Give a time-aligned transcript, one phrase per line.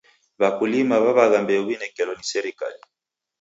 [0.39, 2.79] W'akulima w'aw'agha mbeu w'inekelo ni serikali.